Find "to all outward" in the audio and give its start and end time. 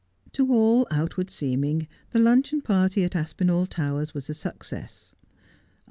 0.31-1.29